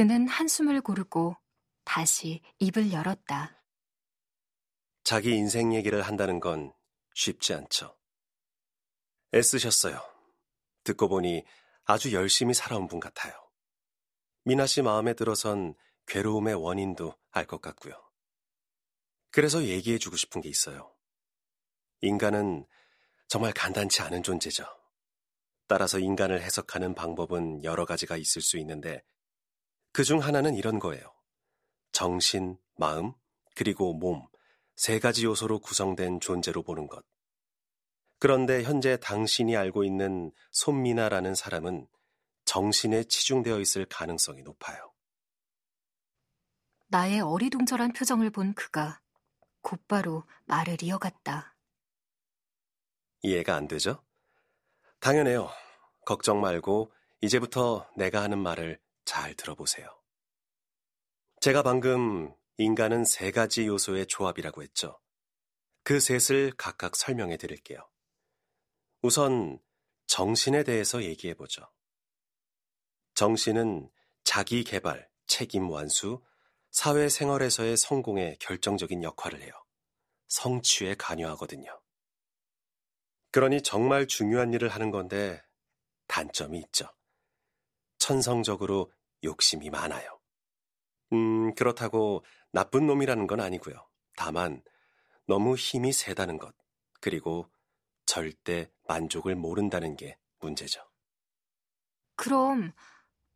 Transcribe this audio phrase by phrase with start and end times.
[0.00, 1.36] 그는 한숨을 고르고
[1.84, 3.62] 다시 입을 열었다.
[5.04, 6.72] 자기 인생 얘기를 한다는 건
[7.14, 7.98] 쉽지 않죠.
[9.34, 10.00] 애쓰셨어요.
[10.84, 11.44] 듣고 보니
[11.84, 13.34] 아주 열심히 살아온 분 같아요.
[14.44, 15.74] 미나 씨 마음에 들어선
[16.06, 17.92] 괴로움의 원인도 알 것 같고요.
[19.30, 20.96] 그래서 얘기해 주고 싶은 게 있어요.
[22.00, 22.64] 인간은
[23.28, 24.64] 정말 간단치 않은 존재죠.
[25.66, 29.04] 따라서 인간을 해석하는 방법은 여러 가지가 있을 수 있는데
[29.92, 31.02] 그 중 하나는 이런 거예요.
[31.92, 33.12] 정신, 마음,
[33.56, 34.26] 그리고 몸,
[34.76, 37.04] 세 가지 요소로 구성된 존재로 보는 것.
[38.18, 41.88] 그런데 현재 당신이 알고 있는 손미나라는 사람은
[42.44, 44.92] 정신에 치중되어 있을 가능성이 높아요.
[46.88, 49.00] 나의 어리둥절한 표정을 본 그가
[49.62, 51.56] 곧바로 말을 이어갔다.
[53.22, 54.02] 이해가 안 되죠?
[55.00, 55.50] 당연해요.
[56.04, 59.88] 걱정 말고 이제부터 내가 하는 말을 잘 들어보세요.
[61.40, 65.00] 제가 방금 인간은 세 가지 요소의 조합이라고 했죠.
[65.82, 67.80] 그 셋을 각각 설명해 드릴게요.
[69.02, 69.58] 우선
[70.06, 71.68] 정신에 대해서 얘기해 보죠.
[73.14, 73.90] 정신은
[74.22, 76.22] 자기 개발, 책임 완수,
[76.70, 79.52] 사회생활에서의 성공에 결정적인 역할을 해요.
[80.28, 81.82] 성취에 관여하거든요.
[83.32, 85.42] 그러니 정말 중요한 일을 하는 건데
[86.06, 86.88] 단점이 있죠.
[87.98, 88.92] 천성적으로
[89.24, 90.20] 욕심이 많아요.
[91.12, 93.86] 음, 그렇다고 나쁜 놈이라는 건 아니고요.
[94.16, 94.62] 다만
[95.26, 96.54] 너무 힘이 세다는 것,
[97.00, 97.48] 그리고
[98.06, 100.82] 절대 만족을 모른다는 게 문제죠.
[102.16, 102.72] 그럼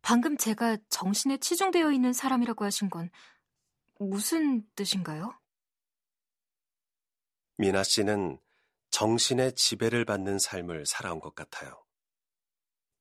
[0.00, 3.10] 방금 제가 정신에 치중되어 있는 사람이라고 하신 건
[3.98, 5.38] 무슨 뜻인가요?
[7.58, 8.40] 미나 씨는
[8.90, 11.81] 정신의 지배를 받는 삶을 살아온 것 같아요.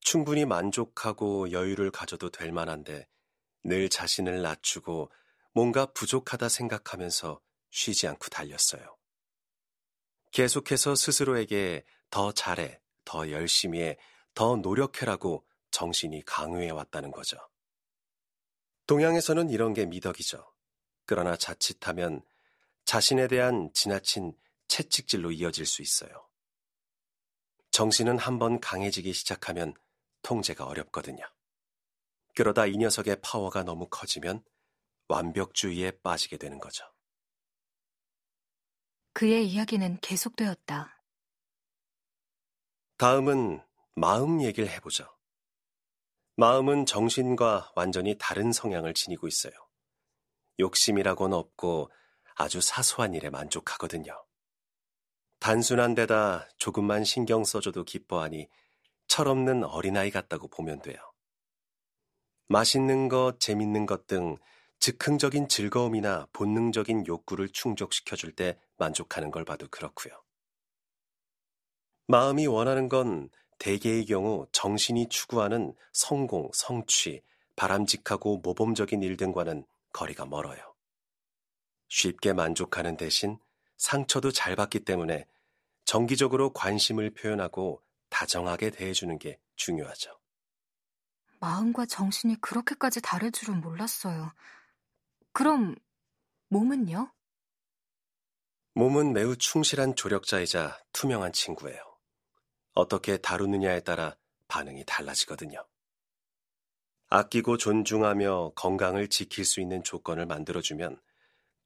[0.00, 3.06] 충분히 만족하고 여유를 가져도 될 만한데
[3.64, 5.10] 늘 자신을 낮추고
[5.52, 7.40] 뭔가 부족하다 생각하면서
[7.70, 8.96] 쉬지 않고 달렸어요.
[10.32, 13.98] 계속해서 스스로에게 더 잘해, 더 열심히 해,
[14.34, 17.38] 더 노력해라고 정신이 강요해 왔다는 거죠.
[18.86, 20.50] 동양에서는 이런 게 미덕이죠.
[21.04, 22.22] 그러나 자칫하면
[22.84, 24.34] 자신에 대한 지나친
[24.68, 26.26] 채찍질로 이어질 수 있어요.
[27.70, 29.74] 정신은 한번 강해지기 시작하면
[30.22, 31.24] 통제가 어렵거든요.
[32.34, 34.44] 그러다 이 녀석의 파워가 너무 커지면
[35.08, 36.84] 완벽주의에 빠지게 되는 거죠.
[39.12, 41.02] 그의 이야기는 계속되었다.
[42.98, 43.60] 다음은
[43.94, 45.08] 마음 얘기를 해보죠.
[46.36, 49.52] 마음은 정신과 완전히 다른 성향을 지니고 있어요.
[50.60, 51.90] 욕심이라고는 없고
[52.36, 54.24] 아주 사소한 일에 만족하거든요.
[55.40, 58.48] 단순한 데다 조금만 신경 써줘도 기뻐하니
[59.08, 60.98] 철없는 어린아이 같다고 보면 돼요.
[62.48, 64.36] 맛있는 것, 재밌는 것 등
[64.80, 70.14] 즉흥적인 즐거움이나 본능적인 욕구를 충족시켜줄 때 만족하는 걸 봐도 그렇고요.
[72.06, 77.22] 마음이 원하는 건 대개의 경우 정신이 추구하는 성공, 성취,
[77.56, 80.74] 바람직하고 모범적인 일 등과는 거리가 멀어요.
[81.88, 83.38] 쉽게 만족하는 대신
[83.76, 85.26] 상처도 잘 받기 때문에
[85.84, 87.82] 정기적으로 관심을 표현하고
[88.18, 90.10] 다정하게 대해주는 게 중요하죠.
[91.38, 94.32] 마음과 정신이 그렇게까지 다를 줄은 몰랐어요.
[95.32, 95.76] 그럼
[96.48, 97.12] 몸은요?
[98.74, 101.80] 몸은 매우 충실한 조력자이자 투명한 친구예요.
[102.74, 104.16] 어떻게 다루느냐에 따라
[104.48, 105.64] 반응이 달라지거든요.
[107.10, 111.00] 아끼고 존중하며 건강을 지킬 수 있는 조건을 만들어주면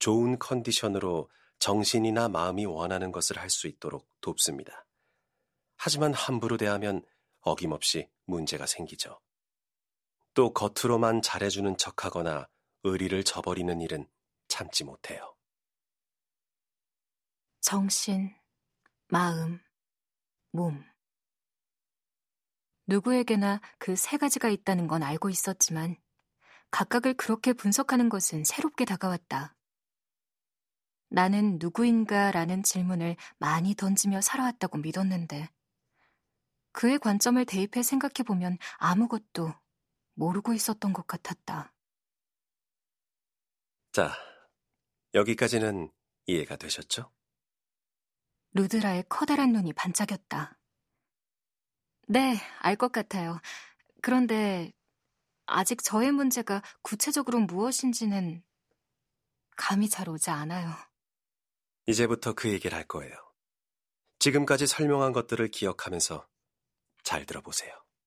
[0.01, 1.31] 좋은 컨디션으로
[1.61, 4.85] 정신이나 마음이 원하는 것을 할 수 있도록 돕습니다.
[5.85, 7.05] 하지만 함부로 대하면
[7.41, 9.21] 어김없이 문제가 생기죠.
[10.33, 12.47] 또 겉으로만 잘해주는 척하거나
[12.85, 14.09] 의리를 저버리는 일은
[14.47, 15.35] 참지 못해요.
[17.61, 18.33] 정신,
[19.09, 19.59] 마음,
[20.53, 20.85] 몸.
[22.87, 25.97] 누구에게나 그 세 가지가 있다는 건 알고 있었지만
[26.71, 29.57] 각각을 그렇게 분석하는 것은 새롭게 다가왔다.
[31.09, 35.49] 나는 누구인가 라는 질문을 많이 던지며 살아왔다고 믿었는데
[36.73, 39.55] 그의 관점을 대입해 생각해보면 아무것도
[40.15, 41.73] 모르고 있었던 것 같았다.
[43.93, 44.13] 자,
[45.15, 45.91] 여기까지는
[46.27, 47.13] 이해가 되셨죠?
[48.53, 50.59] 루드라의 커다란 눈이 반짝였다.
[52.09, 53.41] 네, 알 것 같아요.
[54.03, 54.73] 그런데
[55.47, 58.43] 아직 저의 문제가 구체적으로 무엇인지는
[59.57, 60.71] 감이 잘 오지 않아요.
[61.87, 63.15] 이제부터 그 얘기를 할 거예요.
[64.19, 66.27] 지금까지 설명한 것들을 기억하면서
[67.03, 67.73] 잘 들어보세요.